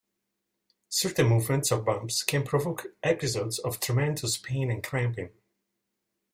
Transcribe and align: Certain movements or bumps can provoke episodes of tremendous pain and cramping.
Certain 0.89 1.27
movements 1.27 1.71
or 1.71 1.79
bumps 1.79 2.23
can 2.23 2.43
provoke 2.43 2.87
episodes 3.03 3.59
of 3.59 3.79
tremendous 3.79 4.35
pain 4.35 4.71
and 4.71 4.83
cramping. 4.83 5.29